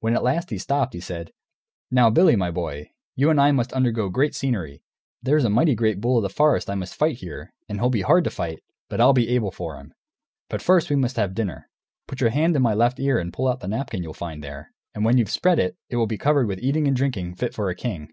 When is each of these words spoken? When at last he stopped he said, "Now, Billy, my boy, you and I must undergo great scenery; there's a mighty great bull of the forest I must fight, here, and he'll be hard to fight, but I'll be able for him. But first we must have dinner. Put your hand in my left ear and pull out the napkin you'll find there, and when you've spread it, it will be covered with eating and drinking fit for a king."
When 0.00 0.14
at 0.14 0.22
last 0.22 0.50
he 0.50 0.58
stopped 0.58 0.92
he 0.92 1.00
said, 1.00 1.32
"Now, 1.90 2.10
Billy, 2.10 2.36
my 2.36 2.50
boy, 2.50 2.90
you 3.14 3.30
and 3.30 3.40
I 3.40 3.52
must 3.52 3.72
undergo 3.72 4.10
great 4.10 4.34
scenery; 4.34 4.82
there's 5.22 5.46
a 5.46 5.48
mighty 5.48 5.74
great 5.74 5.98
bull 5.98 6.18
of 6.18 6.22
the 6.24 6.28
forest 6.28 6.68
I 6.68 6.74
must 6.74 6.94
fight, 6.94 7.16
here, 7.20 7.54
and 7.66 7.80
he'll 7.80 7.88
be 7.88 8.02
hard 8.02 8.24
to 8.24 8.30
fight, 8.30 8.62
but 8.90 9.00
I'll 9.00 9.14
be 9.14 9.30
able 9.30 9.50
for 9.50 9.78
him. 9.78 9.94
But 10.50 10.60
first 10.60 10.90
we 10.90 10.96
must 10.96 11.16
have 11.16 11.34
dinner. 11.34 11.70
Put 12.06 12.20
your 12.20 12.28
hand 12.28 12.54
in 12.54 12.60
my 12.60 12.74
left 12.74 13.00
ear 13.00 13.18
and 13.18 13.32
pull 13.32 13.48
out 13.48 13.60
the 13.60 13.68
napkin 13.68 14.02
you'll 14.02 14.12
find 14.12 14.44
there, 14.44 14.74
and 14.94 15.06
when 15.06 15.16
you've 15.16 15.30
spread 15.30 15.58
it, 15.58 15.78
it 15.88 15.96
will 15.96 16.06
be 16.06 16.18
covered 16.18 16.48
with 16.48 16.60
eating 16.60 16.86
and 16.86 16.94
drinking 16.94 17.36
fit 17.36 17.54
for 17.54 17.70
a 17.70 17.74
king." 17.74 18.12